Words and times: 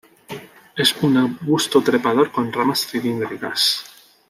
Es 0.75 0.95
un 1.03 1.15
arbusto 1.15 1.79
trepador 1.83 2.31
con 2.31 2.51
ramas 2.51 2.87
cilíndricas. 2.87 3.83